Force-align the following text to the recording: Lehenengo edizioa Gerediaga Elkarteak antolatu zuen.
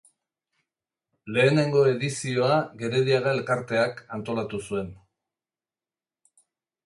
Lehenengo 1.33 1.83
edizioa 1.89 2.55
Gerediaga 2.79 3.35
Elkarteak 3.39 4.01
antolatu 4.17 4.63
zuen. 4.71 4.89